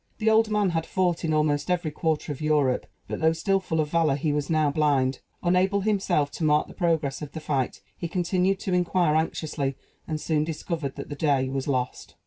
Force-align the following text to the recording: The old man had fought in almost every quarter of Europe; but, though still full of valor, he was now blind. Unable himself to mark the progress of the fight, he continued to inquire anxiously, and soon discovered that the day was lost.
The 0.17 0.31
old 0.31 0.49
man 0.49 0.71
had 0.71 0.87
fought 0.87 1.23
in 1.23 1.31
almost 1.31 1.69
every 1.69 1.91
quarter 1.91 2.31
of 2.31 2.41
Europe; 2.41 2.87
but, 3.07 3.19
though 3.21 3.33
still 3.33 3.59
full 3.59 3.79
of 3.79 3.91
valor, 3.91 4.15
he 4.15 4.33
was 4.33 4.49
now 4.49 4.71
blind. 4.71 5.19
Unable 5.43 5.81
himself 5.81 6.31
to 6.31 6.43
mark 6.43 6.67
the 6.67 6.73
progress 6.73 7.21
of 7.21 7.33
the 7.33 7.39
fight, 7.39 7.81
he 7.97 8.07
continued 8.07 8.59
to 8.61 8.73
inquire 8.73 9.13
anxiously, 9.13 9.75
and 10.07 10.19
soon 10.19 10.43
discovered 10.43 10.95
that 10.95 11.09
the 11.09 11.15
day 11.15 11.49
was 11.49 11.67
lost. 11.67 12.15